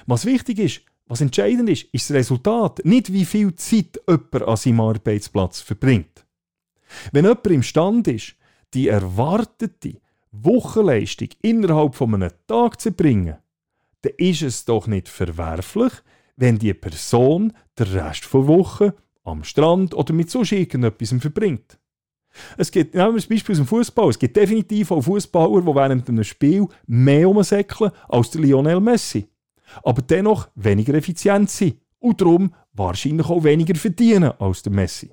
Was 0.07 0.27
wichtig 0.27 0.59
ist, 0.59 0.81
was 1.07 1.21
entscheidend 1.21 1.69
ist, 1.69 1.85
ist 1.93 2.11
das 2.11 2.17
Resultat, 2.17 2.85
nicht 2.85 3.13
wie 3.13 3.25
viel 3.25 3.55
Zeit 3.57 4.01
jemand 4.09 4.43
an 4.43 4.57
seinem 4.57 4.81
Arbeitsplatz 4.81 5.61
verbringt. 5.61 6.25
Wenn 7.13 7.25
jemand 7.25 7.47
imstande 7.47 8.13
ist, 8.13 8.35
die 8.75 8.89
erwartete 8.89 10.01
Wochenleistung 10.31 11.29
innerhalb 11.43 11.95
von 11.95 12.15
einem 12.15 12.31
Tag 12.47 12.81
zu 12.81 12.93
bringen, 12.93 13.37
dann 14.03 14.13
ist 14.17 14.43
es 14.43 14.65
doch 14.65 14.87
nicht 14.87 15.09
verwerflich, 15.09 15.93
wenn 16.37 16.59
die 16.59 16.75
Person 16.75 17.53
den 17.79 17.87
Rest 17.89 18.29
der 18.33 18.47
Woche 18.47 18.95
am 19.25 19.45
Strand 19.45 19.95
oder 19.95 20.13
mit 20.13 20.31
so 20.31 20.43
irgendetwas 20.43 21.15
verbringt. 21.21 21.79
Es 22.57 22.71
gibt, 22.71 22.95
nehmen 22.95 23.15
wir 23.15 23.21
das 23.21 23.27
Beispiel 23.27 23.53
aus 23.53 23.59
dem 23.59 23.67
Fußball. 23.67 24.11
Es 24.11 24.19
gibt 24.19 24.37
definitiv 24.37 24.91
auch 24.91 25.03
Fußballer, 25.03 25.61
die 25.61 25.75
während 25.75 26.09
einem 26.09 26.25
Spiel 26.25 26.67
mehr 26.87 27.29
umsäckeln 27.29 27.91
als 28.09 28.31
der 28.31 28.41
Lionel 28.41 28.81
Messi. 28.81 29.27
Aber 29.83 30.03
dennoch 30.03 30.49
weniger 30.55 30.95
effizient 30.95 31.51
sind 31.51 31.77
und 31.99 32.21
darum 32.21 32.55
wahrscheinlich 32.73 33.27
auch 33.29 33.45
weniger 33.45 33.75
verdienen 33.75 34.33
als 34.39 34.63
der 34.63 34.73
Messi. 34.73 35.13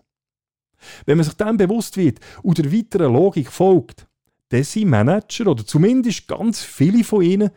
Wenn 1.05 1.17
man 1.17 1.25
sich 1.25 1.35
dem 1.35 1.57
bewusst 1.57 1.97
wird 1.97 2.19
und 2.41 2.57
der 2.57 2.71
weiteren 2.71 3.13
Logik 3.13 3.51
folgt, 3.51 4.07
dann 4.49 4.63
sind 4.63 4.89
Manager 4.89 5.47
oder 5.47 5.65
zumindest 5.65 6.27
ganz 6.27 6.63
viele 6.63 7.03
von 7.03 7.21
ihnen 7.21 7.51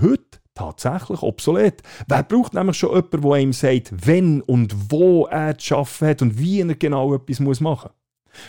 heute 0.00 0.40
tatsächlich 0.54 1.22
obsolet. 1.22 1.82
Wer 2.08 2.22
braucht 2.22 2.54
nämlich 2.54 2.76
schon 2.76 2.94
jemanden, 2.94 3.22
der 3.22 3.38
ihm 3.38 3.52
sagt, 3.52 4.06
wenn 4.06 4.40
und 4.42 4.90
wo 4.90 5.26
er 5.26 5.58
zu 5.58 5.76
arbeiten 5.76 6.06
hat 6.06 6.22
und 6.22 6.38
wie 6.38 6.60
er 6.60 6.74
genau 6.74 7.14
etwas 7.14 7.40
machen 7.60 7.90
muss? 7.90 8.03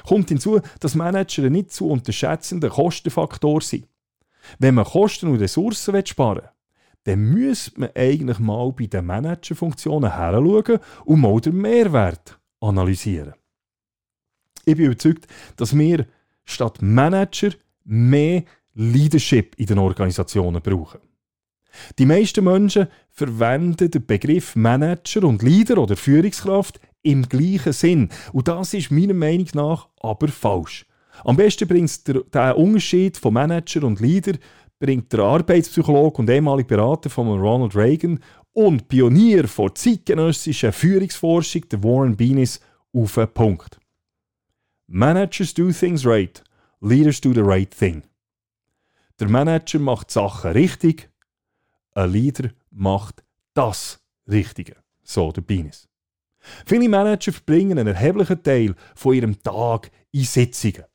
Kommt 0.07 0.29
hinzu, 0.29 0.61
dass 0.79 0.95
Manager 0.95 1.49
nicht 1.49 1.71
zu 1.71 1.89
unterschätzender 1.89 2.69
Kostenfaktor 2.69 3.61
sind. 3.61 3.87
Wenn 4.59 4.75
man 4.75 4.85
Kosten 4.85 5.27
und 5.27 5.39
Ressourcen 5.39 6.05
sparen 6.05 6.37
will, 6.37 6.49
dann 7.05 7.19
müsste 7.19 7.79
man 7.79 7.89
eigentlich 7.95 8.39
mal 8.39 8.71
bei 8.71 8.87
den 8.87 9.05
Managerfunktionen 9.05 10.11
heranschauen 10.11 10.79
und 11.05 11.21
mal 11.21 11.39
den 11.39 11.55
Mehrwert 11.55 12.39
analysieren. 12.59 13.33
Ich 14.65 14.75
bin 14.75 14.87
überzeugt, 14.87 15.27
dass 15.55 15.77
wir 15.77 16.07
statt 16.45 16.81
Manager 16.81 17.51
mehr 17.83 18.43
Leadership 18.73 19.55
in 19.57 19.67
den 19.67 19.77
Organisationen 19.77 20.61
brauchen. 20.61 20.99
Die 21.99 22.05
meisten 22.05 22.43
Menschen 22.43 22.87
verwenden 23.11 23.91
den 23.91 24.05
Begriff 24.05 24.55
Manager 24.55 25.23
und 25.23 25.43
Leader 25.43 25.77
oder 25.77 25.95
Führungskraft 25.95 26.79
im 27.05 27.27
gleichen 27.27 27.73
Sinn. 27.73 28.09
Und 28.33 28.47
das 28.47 28.73
ist 28.73 28.91
meiner 28.91 29.13
Meinung 29.13 29.47
nach 29.53 29.87
aber 29.99 30.27
falsch. 30.27 30.85
Am 31.23 31.37
besten 31.37 31.67
bringt 31.67 32.07
der, 32.33 32.57
Unterschied 32.57 33.17
von 33.17 33.33
Manager 33.33 33.83
und 33.83 34.01
Leader 34.01 34.37
bringt 34.79 35.13
der 35.13 35.21
Arbeitspsychologe 35.21 36.17
und 36.17 36.29
ehemalige 36.29 36.67
Berater 36.67 37.09
von 37.09 37.27
Ronald 37.39 37.75
Reagan 37.75 38.19
und 38.51 38.87
Pionier 38.87 39.47
von 39.47 39.73
zeitgenössischer 39.73 40.73
Führungsforschung, 40.73 41.69
der 41.69 41.83
Warren 41.83 42.17
Beanis, 42.17 42.59
auf 42.93 43.15
den 43.15 43.27
Punkt. 43.29 43.79
Managers 44.87 45.53
do 45.53 45.71
things 45.71 46.05
right– 46.05 46.43
Leaders 46.85 47.19
do 47.19 47.33
the 47.33 47.41
right 47.41 47.71
thing. 47.71 48.03
Der 49.19 49.27
Manager 49.27 49.79
macht 49.79 50.11
Sachen 50.11 50.51
richtig, 50.51 51.09
ein 51.93 52.11
Leader 52.11 52.51
macht 52.69 53.23
das 53.55 53.99
Richtige. 54.27 54.75
So 55.01 55.31
der 55.31 55.41
Binis. 55.41 55.87
Viele 56.65 56.89
Manager 56.89 57.31
verbringen 57.31 57.79
einen 57.79 57.95
erheblichen 57.95 58.43
Teil 58.43 58.75
von 58.95 59.13
ihrem 59.13 59.41
Tag 59.41 59.91
in 60.11 60.23
Sitzungen. 60.23 60.85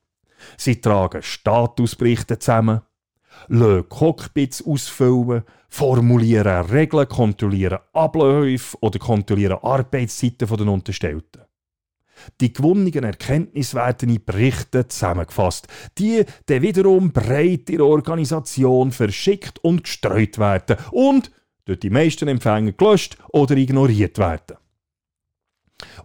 Sie 0.56 0.80
tragen 0.80 1.22
Statusberichte 1.22 2.38
zusammen, 2.38 2.80
lassen 3.48 3.88
Cockpits 3.88 4.64
ausfüllen, 4.64 5.44
formulieren 5.68 6.66
Regeln, 6.66 7.08
kontrollieren 7.08 7.78
Abläufe 7.92 8.76
oder 8.80 8.98
kontrollieren 8.98 9.58
Arbeitszeiten 9.62 10.48
der 10.48 10.68
Unterstellten. 10.68 11.42
Die 12.40 12.52
gewonnenen 12.52 13.04
Erkenntnisse 13.04 13.76
werden 13.76 14.10
in 14.10 14.24
Berichten 14.24 14.88
zusammengefasst, 14.88 15.68
die 15.96 16.24
dann 16.46 16.62
wiederum 16.62 17.12
breit 17.12 17.70
in 17.70 17.78
der 17.78 17.86
Organisation 17.86 18.92
verschickt 18.92 19.58
und 19.60 19.84
gestreut 19.84 20.38
werden 20.38 20.76
und 20.90 21.30
durch 21.64 21.80
die 21.80 21.90
meisten 21.90 22.28
Empfänger 22.28 22.72
gelöscht 22.72 23.16
oder 23.32 23.56
ignoriert 23.56 24.18
werden. 24.18 24.56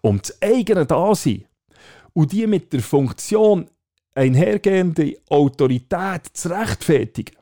Um 0.01 0.20
das 0.22 0.41
eigene 0.41 0.86
Dasein 0.86 1.46
und 2.13 2.32
die 2.32 2.48
mit 2.48 2.72
der 2.74 2.82
Funktion 2.82 3.70
einhergehende 4.13 5.17
Autorität 5.29 6.27
zu 6.34 6.50
rechtfertigen, 6.50 7.36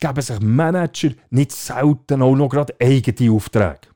geben 0.00 0.22
sich 0.22 0.40
Manager 0.40 1.10
nicht 1.30 1.52
selten 1.52 2.22
auch 2.22 2.34
noch 2.34 2.48
gerade 2.48 2.74
eigene 2.80 3.32
Aufträge. 3.32 3.88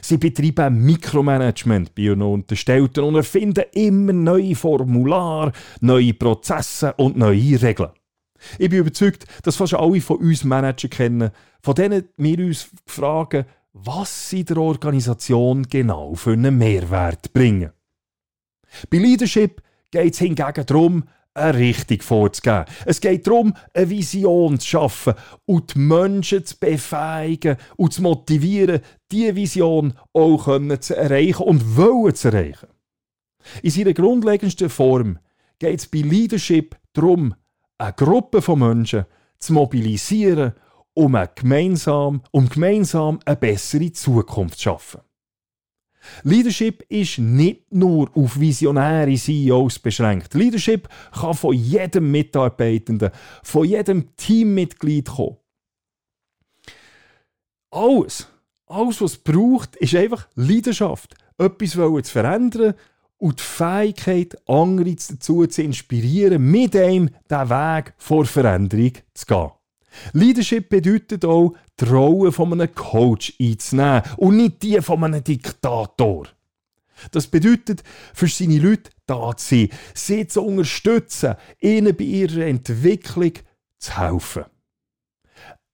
Sie 0.00 0.16
betreiben 0.16 0.82
Mikromanagement 0.82 1.94
bei 1.94 2.02
ihren 2.02 2.22
Unterstellten 2.22 3.04
und 3.04 3.16
erfinden 3.16 3.64
immer 3.72 4.12
neue 4.14 4.54
Formulare, 4.54 5.52
neue 5.80 6.14
Prozesse 6.14 6.94
und 6.94 7.16
neue 7.18 7.60
Regeln. 7.60 7.90
Ich 8.58 8.68
bin 8.70 8.80
überzeugt, 8.80 9.26
dass 9.42 9.56
fast 9.56 9.74
alle 9.74 10.00
von 10.00 10.18
uns 10.18 10.44
Manager 10.44 10.88
kennen, 10.88 11.30
von 11.62 11.74
denen 11.74 12.08
wir 12.16 12.38
uns 12.38 12.70
fragen, 12.86 13.44
was 13.74 14.30
sie 14.30 14.44
der 14.44 14.56
Organisation 14.56 15.64
genau 15.64 16.14
für 16.14 16.32
einen 16.32 16.56
Mehrwert 16.56 17.32
bringen. 17.32 17.72
Bei 18.88 18.98
Leadership 18.98 19.60
geht 19.90 20.14
es 20.14 20.20
hingegen 20.20 20.66
darum, 20.66 21.04
eine 21.34 21.58
Richtung 21.58 22.00
vorzugeben. 22.00 22.66
Es 22.86 23.00
geht 23.00 23.26
darum, 23.26 23.52
eine 23.72 23.90
Vision 23.90 24.60
zu 24.60 24.66
schaffen 24.68 25.14
und 25.44 25.74
die 25.74 25.80
Menschen 25.80 26.46
zu 26.46 26.56
befähigen 26.58 27.56
und 27.76 27.92
zu 27.92 28.02
motivieren, 28.02 28.80
diese 29.10 29.34
Vision 29.34 29.94
auch 30.12 30.46
zu 30.78 30.96
erreichen 30.96 31.42
und 31.42 31.76
wollen 31.76 32.14
zu 32.14 32.28
erreichen. 32.28 32.68
In 33.62 33.70
seiner 33.70 33.92
grundlegendsten 33.92 34.70
Form 34.70 35.18
geht 35.58 35.80
es 35.80 35.88
bei 35.88 35.98
Leadership 35.98 36.76
darum, 36.92 37.34
eine 37.78 37.92
Gruppe 37.92 38.40
von 38.40 38.60
Menschen 38.60 39.04
zu 39.40 39.52
mobilisieren, 39.52 40.52
um, 40.94 41.18
gemeinsam, 41.34 42.22
um 42.30 42.48
gemeinsam 42.48 43.20
eine 43.24 43.36
bessere 43.36 43.92
Zukunft 43.92 44.58
zu 44.58 44.62
schaffen. 44.62 45.00
Leadership 46.22 46.84
ist 46.90 47.18
nicht 47.18 47.72
nur 47.72 48.10
auf 48.14 48.38
visionäre 48.38 49.14
CEOs 49.14 49.78
beschränkt. 49.78 50.34
Leadership 50.34 50.88
kann 51.12 51.34
von 51.34 51.54
jedem 51.54 52.10
Mitarbeitenden, 52.10 53.10
von 53.42 53.66
jedem 53.66 54.14
Teammitglied 54.16 55.06
kommen. 55.06 55.38
Alles, 57.70 58.28
Alles, 58.66 59.00
was 59.00 59.12
es 59.12 59.18
braucht, 59.18 59.76
ist 59.76 59.94
einfach 59.94 60.28
Leidenschaft. 60.34 61.14
Etwas 61.38 61.70
zu 61.70 62.02
verändern 62.12 62.74
und 63.18 63.38
die 63.38 63.42
Fähigkeit, 63.42 64.36
andere 64.48 64.94
dazu 64.94 65.46
zu 65.46 65.62
inspirieren, 65.62 66.50
mit 66.50 66.76
einem 66.76 67.10
diesen 67.30 67.50
Weg 67.50 67.94
vor 67.98 68.24
Veränderung 68.24 68.92
zu 69.14 69.26
gehen. 69.26 69.50
Leadership 70.12 70.68
bedeutet 70.68 71.24
auch, 71.24 71.54
die 71.80 71.84
Rolle 71.84 72.32
von 72.32 72.52
einem 72.52 72.74
Coach 72.74 73.34
einzunehmen 73.40 74.02
und 74.16 74.36
nicht 74.36 74.62
die 74.62 74.80
von 74.80 75.04
einem 75.04 75.22
Diktator. 75.22 76.26
Das 77.10 77.26
bedeutet, 77.26 77.82
für 78.12 78.28
seine 78.28 78.58
Leute 78.58 78.90
da 79.06 79.36
zu 79.36 79.56
sein, 79.56 79.68
sie 79.94 80.26
zu 80.26 80.42
unterstützen, 80.42 81.34
ihnen 81.60 81.96
bei 81.96 82.04
ihrer 82.04 82.46
Entwicklung 82.46 83.32
zu 83.78 83.98
helfen. 83.98 84.44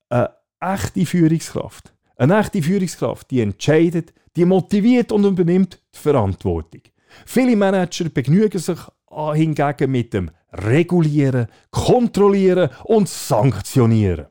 Eine 0.08 0.34
echte 0.60 1.06
Führungskraft, 1.06 1.92
eine 2.16 2.40
echte 2.40 2.62
Führungskraft, 2.62 3.30
die 3.30 3.40
entscheidet, 3.40 4.12
die 4.36 4.44
motiviert 4.44 5.12
und 5.12 5.24
übernimmt 5.24 5.80
die 5.94 5.98
Verantwortung. 5.98 6.82
Viele 7.26 7.56
Manager 7.56 8.08
begnügen 8.08 8.58
sich 8.58 8.78
hingegen 9.10 9.90
mit 9.90 10.14
dem 10.14 10.30
Regulieren, 10.52 11.46
Kontrollieren 11.70 12.70
und 12.84 13.08
Sanktionieren. 13.08 14.26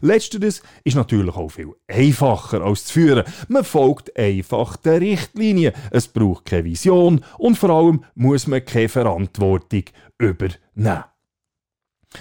Letzteres 0.00 0.62
ist 0.84 0.96
natürlich 0.96 1.34
auch 1.36 1.48
viel 1.48 1.72
einfacher 1.86 2.60
als 2.60 2.86
zu 2.86 2.94
führen. 2.94 3.24
Man 3.48 3.64
folgt 3.64 4.16
einfach 4.18 4.76
der 4.76 5.00
Richtlinie. 5.00 5.72
Es 5.90 6.08
braucht 6.08 6.46
keine 6.46 6.64
Vision 6.64 7.24
und 7.38 7.56
vor 7.56 7.70
allem 7.70 8.04
muss 8.14 8.46
man 8.46 8.64
keine 8.64 8.88
Verantwortung 8.88 9.84
übernehmen. 10.18 11.04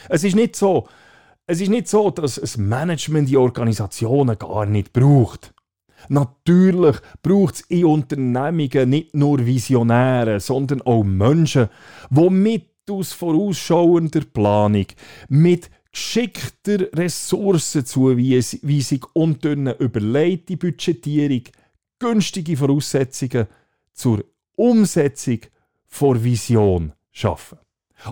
Es 0.09 0.23
ist 0.23 0.35
nicht 0.35 0.55
so, 0.55 0.87
es 1.47 1.61
ist 1.61 1.69
nicht 1.69 1.87
so, 1.87 2.11
dass 2.11 2.39
ein 2.39 2.67
Management 2.67 3.29
die 3.29 3.37
Organisationen 3.37 4.37
gar 4.37 4.65
nicht 4.65 4.93
braucht. 4.93 5.53
Natürlich 6.07 6.97
braucht 7.23 7.55
es 7.55 7.61
in 7.61 7.85
Unternehmungen 7.85 8.89
nicht 8.89 9.15
nur 9.15 9.43
Visionäre, 9.45 10.39
sondern 10.39 10.81
auch 10.83 11.03
Menschen, 11.03 11.69
die 12.11 12.29
mit 12.29 12.74
aus 12.89 13.13
vorausschauender 13.13 14.21
Planung, 14.21 14.87
mit 15.29 15.69
geschickter 15.91 16.87
Ressourcenzuweisung 16.93 19.05
und 19.13 19.43
durch 19.43 19.57
eine 19.57 19.77
überlegte 19.77 20.57
Budgetierung 20.57 21.43
günstige 21.99 22.57
Voraussetzungen 22.57 23.47
zur 23.93 24.23
Umsetzung 24.55 25.39
von 25.87 26.23
Vision 26.23 26.93
schaffen. 27.11 27.59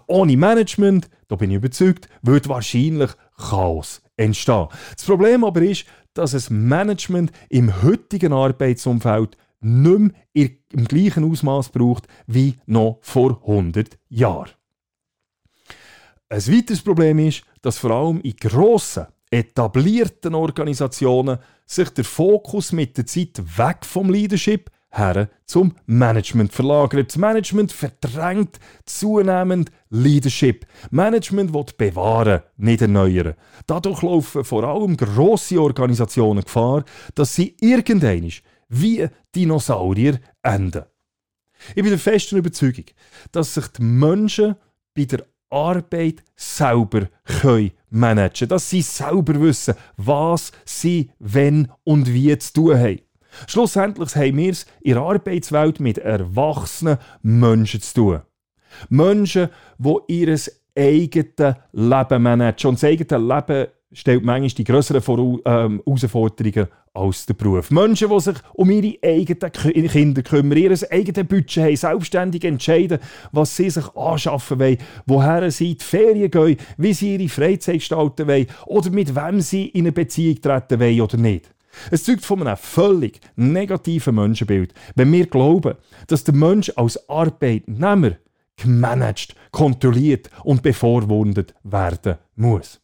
Ohne 0.08 0.38
Management, 0.38 1.10
da 1.28 1.36
bin 1.36 1.52
ich 1.52 1.58
überzeugt, 1.58 2.08
wird 2.22 2.48
wahrscheinlich 2.48 3.12
Chaos 3.38 4.02
entstehen. 4.16 4.68
Das 4.96 5.06
Problem 5.06 5.44
aber 5.44 5.62
ist, 5.62 5.86
dass 6.14 6.34
es 6.34 6.50
Management 6.50 7.32
im 7.50 7.84
heutigen 7.84 8.34
Arbeitsumfeld 8.34 9.38
nicht 9.60 10.14
mehr 10.34 10.50
im 10.72 10.86
gleichen 10.86 11.30
Ausmaß 11.30 11.70
braucht 11.70 12.08
wie 12.28 12.56
noch 12.66 13.00
vor 13.02 13.42
100 13.42 13.98
Jahren. 14.10 14.50
Ein 16.34 16.48
weiteres 16.48 16.82
Problem 16.82 17.20
ist, 17.20 17.44
dass 17.62 17.78
vor 17.78 17.92
allem 17.92 18.20
in 18.22 18.36
grossen, 18.36 19.06
etablierten 19.30 20.34
Organisationen 20.34 21.38
sich 21.68 21.90
der 21.92 22.04
Fokus 22.04 22.72
mit 22.72 22.98
der 22.98 23.06
Zeit 23.06 23.40
weg 23.56 23.86
vom 23.86 24.10
Leadership 24.10 24.72
her 24.90 25.30
zum 25.46 25.76
Management 25.86 26.52
verlagert. 26.52 27.10
Das 27.10 27.18
Management 27.18 27.72
verdrängt 27.72 28.60
zunehmend 28.88 29.70
Leadership. 29.92 30.66
Management 30.90 31.54
will 31.54 31.66
bewahren, 31.78 32.42
nicht 32.58 32.82
erneuern. 32.82 33.36
Dadurch 33.68 34.02
laufen 34.02 34.44
vor 34.44 34.64
allem 34.64 34.98
grosse 34.98 35.62
Organisationen 35.62 36.44
Gefahr, 36.44 36.84
dass 37.14 37.36
sie 37.36 37.56
irgendwann 37.62 38.32
wie 38.70 39.08
Dinosaurier 39.36 40.20
enden. 40.42 40.86
Ich 41.76 41.84
bin 41.84 41.90
der 41.90 42.00
festen 42.00 42.38
Überzeugung, 42.38 42.86
dass 43.32 43.54
sich 43.54 43.68
die 43.68 43.84
Menschen 43.84 44.56
bei 44.96 45.06
der 45.06 45.28
Arbeit 45.54 46.24
selber 46.36 47.08
können 47.42 47.72
managen 47.90 48.50
Dass 48.50 48.70
sie 48.70 48.82
selber 48.82 49.40
wissen, 49.40 49.76
was 49.98 50.52
sie, 50.66 51.12
wenn 51.20 51.72
und 51.84 52.12
wie 52.12 52.38
zu 52.38 52.54
tun 52.54 52.78
haben. 52.78 53.02
Schlussendlich 53.48 54.16
haben 54.16 54.38
wir 54.38 54.52
es 54.52 54.66
in 54.82 54.94
der 54.94 55.04
Arbeitswelt 55.04 55.80
mit 55.80 55.98
erwachsenen 55.98 56.98
Menschen 57.22 57.82
zu 57.82 57.94
tun. 57.94 58.22
Menschen, 58.90 59.50
die 59.78 59.98
ihr 60.08 60.38
eigenes 60.76 61.56
Leben 61.72 62.24
managen. 62.24 62.70
Und 62.70 62.82
das 62.82 62.90
eigene 62.90 63.20
Leben 63.20 63.68
stellt 63.94 64.24
manchmal 64.24 64.50
die 64.50 64.64
grösseren 64.64 65.40
ähm, 65.46 65.82
Herausforderungen 65.86 66.68
als 66.94 67.26
der 67.26 67.34
Beruf. 67.34 67.72
Menschen, 67.72 68.10
die 68.10 68.20
sich 68.20 68.36
um 68.54 68.70
ihre 68.70 68.98
eigenen 69.04 69.52
Kinder 69.90 70.22
kümmern, 70.22 70.58
ihr 70.58 70.78
eigenes 70.92 71.28
Budget 71.28 71.64
haben, 71.64 71.76
selbstständig 71.76 72.44
entscheiden, 72.44 73.00
was 73.32 73.56
sie 73.56 73.70
sich 73.70 73.86
anschaffen 73.96 74.60
wollen, 74.60 74.78
woher 75.06 75.50
sie 75.50 75.72
in 75.72 75.78
die 75.78 75.84
Ferien 75.84 76.32
gehen, 76.32 76.58
wie 76.78 76.94
sie 76.94 77.16
ihre 77.16 77.30
Freizeit 77.30 77.76
gestalten 77.76 78.28
wollen 78.28 78.48
oder 78.68 78.92
mit 78.92 79.16
wem 79.16 79.42
sie 79.42 79.68
in 79.68 79.82
eine 79.82 79.92
Beziehung 79.92 80.42
treten 80.42 80.80
wollen 80.80 81.02
oder 81.02 81.18
nicht. 81.18 81.50
Es 81.90 82.04
zeugt 82.04 82.24
von 82.24 82.46
einem 82.46 82.58
völlig 82.58 83.20
negativen 83.36 84.16
Menschenbild, 84.16 84.74
wenn 84.96 85.12
wir 85.12 85.26
glauben, 85.26 85.76
dass 86.08 86.24
der 86.24 86.36
Mensch 86.36 86.72
als 86.76 87.10
Arbeitnehmer 87.10 88.18
gemanagt, 88.56 89.36
kontrolliert 89.52 90.30
und 90.44 90.62
bevormundet 90.62 91.56
werden 91.64 92.18
muss. 92.36 92.83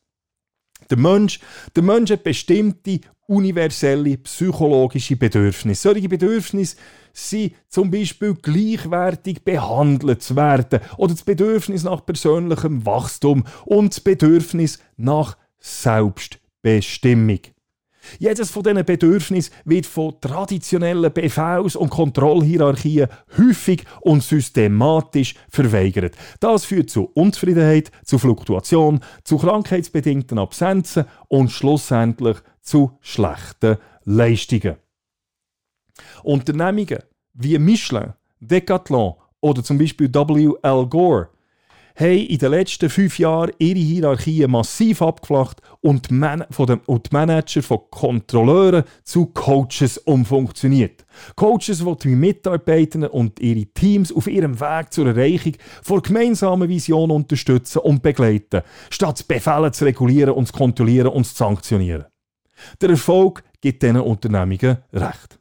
Der 0.89 0.97
Mensch, 0.97 1.39
der 1.75 1.83
Mensch 1.83 2.11
hat 2.11 2.23
bestimmte 2.23 3.01
universelle 3.27 4.17
psychologische 4.17 5.15
Bedürfnisse. 5.15 5.89
Solche 5.89 6.09
Bedürfnisse 6.09 6.77
sind 7.13 7.53
zum 7.67 7.91
Beispiel 7.91 8.33
gleichwertig 8.33 9.43
behandelt 9.43 10.23
zu 10.23 10.35
werden 10.35 10.79
oder 10.97 11.13
das 11.13 11.23
Bedürfnis 11.23 11.83
nach 11.83 12.05
persönlichem 12.05 12.85
Wachstum 12.85 13.43
und 13.65 13.93
das 13.93 13.99
Bedürfnis 13.99 14.79
nach 14.97 15.37
Selbstbestimmung. 15.59 17.39
Jedes 18.17 18.49
von 18.49 18.63
diesen 18.63 18.85
Bedürfnissen 18.85 19.53
wird 19.65 19.85
von 19.85 20.19
traditionellen 20.21 21.13
Befehls- 21.13 21.75
und 21.75 21.89
Kontrollhierarchien 21.89 23.07
häufig 23.37 23.83
und 24.01 24.23
systematisch 24.23 25.35
verweigert. 25.49 26.15
Das 26.39 26.65
führt 26.65 26.89
zu 26.89 27.05
Unzufriedenheit, 27.13 27.91
zu 28.03 28.17
Fluktuation, 28.17 29.01
zu 29.23 29.37
krankheitsbedingten 29.37 30.39
Absenzen 30.39 31.05
und 31.27 31.51
schlussendlich 31.51 32.37
zu 32.61 32.97
schlechten 33.01 33.77
Leistungen. 34.05 34.77
Unternehmungen 36.23 36.99
wie 37.33 37.57
Michelin, 37.57 38.13
Decathlon 38.39 39.15
oder 39.41 39.63
zum 39.63 39.77
Beispiel 39.77 40.13
W.L. 40.13 40.85
Gore 40.87 41.29
haben 41.99 42.25
in 42.27 42.37
den 42.37 42.51
letzten 42.51 42.89
fünf 42.89 43.19
Jahren 43.19 43.51
ihre 43.59 43.79
Hierarchien 43.79 44.49
massiv 44.49 45.01
abgeflacht 45.01 45.61
und 45.81 46.09
die, 46.09 46.13
Man 46.13 46.45
von 46.49 46.67
den, 46.67 46.79
und 46.85 47.11
die 47.11 47.15
Manager 47.15 47.61
von 47.61 47.79
Kontrolleuren 47.91 48.83
zu 49.03 49.27
Coaches 49.27 49.97
umfunktioniert. 49.97 51.05
Coaches, 51.35 51.83
die 51.83 51.95
die 52.03 52.15
Mitarbeiter 52.15 53.13
und 53.13 53.39
ihre 53.39 53.65
Teams 53.65 54.13
auf 54.13 54.27
ihrem 54.27 54.59
Weg 54.59 54.93
zur 54.93 55.07
Erreichung 55.07 55.53
von 55.83 56.01
gemeinsamen 56.01 56.69
Vision 56.69 57.11
unterstützen 57.11 57.79
und 57.79 58.01
begleiten, 58.01 58.61
statt 58.89 59.27
Befehle 59.27 59.71
zu 59.71 59.85
regulieren 59.85 60.33
und 60.33 60.47
zu 60.47 60.53
kontrollieren 60.53 61.07
und 61.07 61.25
zu 61.25 61.35
sanktionieren. 61.35 62.05
Der 62.81 62.91
Erfolg 62.91 63.43
gibt 63.61 63.83
diesen 63.83 63.97
Unternehmungen 63.97 64.77
Recht. 64.93 65.38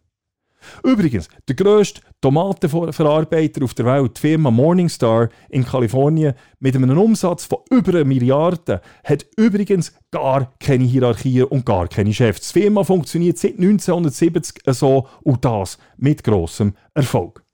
Übrigens, 0.83 1.29
der 1.47 1.57
grösste 1.57 2.01
Tomatenverarbeiter 2.21 3.64
auf 3.64 3.75
der 3.75 3.87
Welt, 3.87 4.16
die 4.16 4.21
Firma 4.21 4.51
Morningstar 4.51 5.29
in 5.49 5.64
Kalifornien, 5.64 6.35
mit 6.59 6.75
einem 6.75 6.99
Umsatz 6.99 7.44
von 7.44 7.59
über 7.71 7.90
einer 7.94 8.05
Milliarde, 8.05 8.81
hat 9.05 9.27
übrigens 9.37 9.92
gar 10.11 10.53
keine 10.59 10.85
Hierarchie 10.85 11.42
und 11.42 11.64
gar 11.64 11.88
keine 11.88 12.12
Chefs. 12.12 12.53
Die 12.53 12.61
Firma 12.61 12.85
funktioniert 12.85 13.38
seit 13.38 13.59
1970 13.59 14.62
so 14.66 15.07
und 15.23 15.44
das 15.44 15.79
mit 15.97 16.25
grossem 16.25 16.75
Erfolg. 16.94 17.44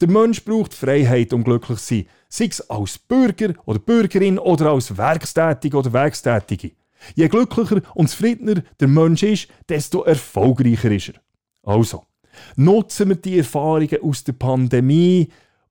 Der 0.00 0.08
Mensch 0.08 0.44
braucht 0.44 0.74
Freiheit, 0.74 1.32
um 1.32 1.44
glücklich 1.44 1.78
zu 1.78 1.94
sein, 1.94 2.06
sei 2.28 2.46
es 2.46 2.70
als 2.70 2.98
Bürger 2.98 3.54
oder 3.64 3.78
Bürgerin 3.78 4.38
oder 4.38 4.70
als 4.70 4.96
Werkstätige 4.96 5.76
oder 5.76 5.92
Werkstätige. 5.92 6.72
Je 7.14 7.28
glücklicher 7.28 7.82
und 7.94 8.08
zufriedener 8.08 8.62
der 8.78 8.88
Mensch 8.88 9.22
ist, 9.22 9.48
desto 9.68 10.02
erfolgreicher 10.02 10.90
ist 10.90 11.08
er. 11.08 11.20
Also, 11.64 12.04
Nutzen 12.56 13.08
wir 13.10 13.16
die 13.16 13.38
Erfahrungen 13.38 14.02
aus 14.02 14.24
der 14.24 14.32
Pandemie 14.32 15.28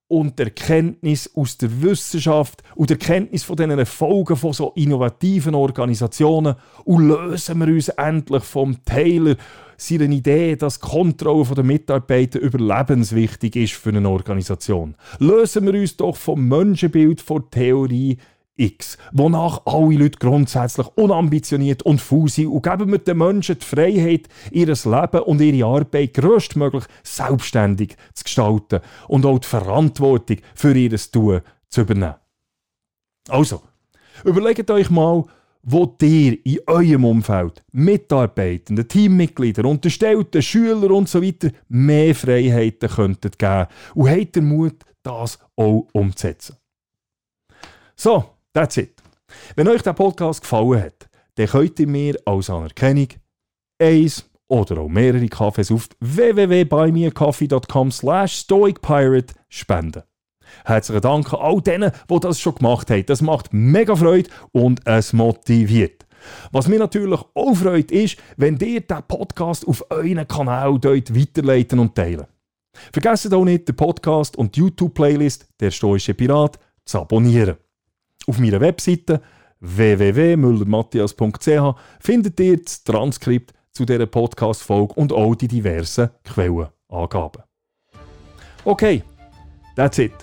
und 0.07 0.37
der 0.39 0.47
Erkenntnis 0.47 1.31
aus 1.35 1.57
der 1.57 1.81
Wissenschaft 1.81 2.61
und 2.75 2.89
der 2.89 2.99
Erkenntnis 2.99 3.43
von 3.43 3.55
diesen 3.55 3.79
Erfolgen 3.79 4.35
von 4.35 4.51
so 4.51 4.73
innovativen 4.75 5.55
Organisationen 5.55 6.55
und 6.83 7.07
lösen 7.07 7.59
wir 7.59 7.67
uns 7.67 7.87
endlich 7.87 8.43
vom 8.43 8.83
Taylor 8.83 9.37
seiner 9.77 10.09
Idee, 10.09 10.57
dass 10.57 10.79
die 10.79 10.87
Kontrolle 10.87 11.55
der 11.55 11.63
Mitarbeiter 11.63 12.39
überlebenswichtig 12.39 13.55
ist 13.55 13.73
für 13.73 13.89
eine 13.91 14.09
Organisation. 14.09 14.95
Lösen 15.19 15.65
wir 15.65 15.79
uns 15.79 15.95
doch 15.95 16.17
vom 16.17 16.45
Menschenbild 16.45 17.21
von 17.21 17.49
Theorie 17.49 18.17
X, 18.61 18.97
wonach 19.11 19.65
alle 19.65 19.95
Leute 19.95 20.19
grundsätzlich 20.19 20.87
unambitioniert 20.95 21.83
und 21.83 21.99
faul 21.99 22.29
sind 22.29 22.47
und 22.47 22.63
geben 22.63 22.91
wir 22.91 22.99
den 22.99 23.17
Menschen 23.17 23.57
die 23.57 23.65
Freiheit, 23.65 24.27
ihr 24.51 24.67
Leben 24.67 25.23
und 25.25 25.41
ihre 25.41 25.65
Arbeit 25.65 26.13
größtmöglich 26.13 26.83
selbstständig 27.03 27.95
zu 28.13 28.23
gestalten 28.23 28.81
und 29.07 29.25
auch 29.25 29.39
die 29.39 29.47
Verantwortung 29.47 30.37
für 30.53 30.75
ihr 30.75 30.95
Tun 30.97 31.41
zu 31.69 31.81
übernehmen. 31.81 32.15
Also, 33.29 33.61
überlegt 34.23 34.69
euch 34.69 34.89
mal, 34.89 35.23
wo 35.63 35.95
ihr 36.01 36.45
in 36.45 36.59
eurem 36.67 37.05
Umfeld 37.05 37.63
Mitarbeitenden, 37.71 38.87
Teammitglieder, 38.87 39.65
Unterstellten, 39.65 40.41
Schüler 40.41 40.91
und 40.91 41.09
so 41.09 41.21
weiter 41.21 41.49
mehr 41.67 42.15
Freiheiten 42.15 42.89
könntet 42.89 43.37
geben 43.37 43.67
und 43.95 44.09
habt 44.09 44.35
den 44.35 44.45
Mut, 44.45 44.83
das 45.03 45.39
auch 45.55 45.87
umzusetzen. 45.93 46.57
So, 47.95 48.25
that's 48.53 48.77
it. 48.77 49.01
Wenn 49.55 49.67
euch 49.67 49.81
der 49.81 49.93
Podcast 49.93 50.41
gefallen 50.41 50.83
hat, 50.83 51.09
dann 51.35 51.47
könnt 51.47 51.79
ihr 51.79 51.87
mir 51.87 52.15
als 52.25 52.49
Anerkennung 52.49 53.07
eins 53.81 54.29
oder 54.47 54.81
auch 54.81 54.89
mehrere 54.89 55.27
Kaffees 55.27 55.71
auf 55.71 55.87
www.buymeacoffee.com 55.99 57.91
slash 57.91 58.33
stoicpirate 58.33 59.33
spenden. 59.47 60.03
Herzlichen 60.65 61.01
Dank 61.01 61.33
an 61.33 61.39
all 61.39 61.61
denen, 61.61 61.91
die 62.09 62.19
das 62.19 62.39
schon 62.39 62.55
gemacht 62.55 62.89
haben. 62.91 63.05
Das 63.05 63.21
macht 63.21 63.53
mega 63.53 63.95
Freude 63.95 64.29
und 64.51 64.85
es 64.85 65.13
motiviert. 65.13 66.05
Was 66.51 66.67
mir 66.67 66.79
natürlich 66.79 67.19
auch 67.33 67.55
freut, 67.55 67.91
ist, 67.91 68.17
wenn 68.37 68.57
ihr 68.57 68.81
diesen 68.81 69.03
Podcast 69.07 69.67
auf 69.67 69.85
euren 69.89 70.27
Kanal 70.27 70.77
dort 70.79 71.15
weiterleiten 71.15 71.79
und 71.79 71.95
teilen. 71.95 72.27
Vergesst 72.93 73.33
auch 73.33 73.45
nicht, 73.45 73.67
den 73.67 73.75
Podcast 73.75 74.35
und 74.37 74.55
die 74.55 74.59
YouTube-Playlist 74.59 75.47
«Der 75.59 75.71
Stoische 75.71 76.13
Pirat» 76.13 76.59
zu 76.85 76.99
abonnieren. 76.99 77.57
Auf 78.27 78.39
meiner 78.39 78.61
Webseite 78.61 79.21
www.müllermatthias.ch 79.59 81.75
findet 81.99 82.39
ihr 82.39 82.61
das 82.61 82.83
Transkript 82.83 83.53
zu 83.71 83.85
dieser 83.85 84.05
Podcast-Folge 84.05 84.93
und 84.95 85.13
auch 85.13 85.35
die 85.35 85.47
diversen 85.47 86.09
Quellenangaben. 86.23 87.43
Okay, 88.65 89.03
that's 89.75 89.97
it. 89.97 90.13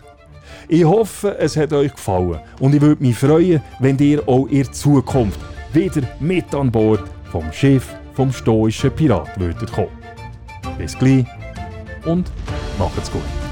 Ich 0.68 0.84
hoffe, 0.84 1.36
es 1.38 1.56
hat 1.56 1.72
euch 1.72 1.92
gefallen 1.92 2.40
und 2.60 2.74
ich 2.74 2.80
würde 2.80 3.02
mich 3.02 3.16
freuen, 3.16 3.62
wenn 3.78 3.98
ihr 3.98 4.26
auch 4.28 4.46
in 4.46 4.70
Zukunft 4.72 5.40
wieder 5.72 6.02
mit 6.20 6.54
an 6.54 6.70
Bord 6.70 7.02
vom 7.30 7.50
Schiff 7.52 7.94
vom 8.14 8.32
stoischen 8.32 8.90
Pirat 8.90 9.38
würdet 9.38 9.72
kommen. 9.72 9.96
Bis 10.76 10.98
gleich 10.98 11.26
und 12.04 12.30
macht's 12.78 13.10
gut. 13.10 13.47